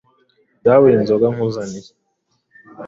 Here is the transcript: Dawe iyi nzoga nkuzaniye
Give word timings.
Dawe 0.63 0.85
iyi 0.89 1.01
nzoga 1.03 1.25
nkuzaniye 1.33 1.89